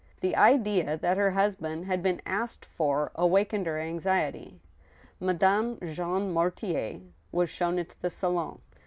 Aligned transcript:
The 0.21 0.35
idea 0.35 0.97
that 0.97 1.17
her 1.17 1.29
husband 1.29 1.85
had 1.85 2.01
been 2.01 2.23
asked 2.25 2.65
for 2.65 3.11
awakened 3.13 3.67
her 3.67 3.77
anxiety. 3.77 4.59
Madame 5.19 5.77
Jean 5.85 6.33
Mortier 6.33 7.01
was 7.31 7.51
shown 7.51 7.77
into 7.77 7.95
the 8.01 8.09
salon. 8.09 8.61